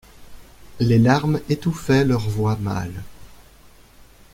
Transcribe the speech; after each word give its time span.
Les 0.79 0.97
larmes 0.97 1.39
étouffaient 1.47 2.05
leurs 2.05 2.27
voix 2.27 2.55
mâles. 2.55 3.03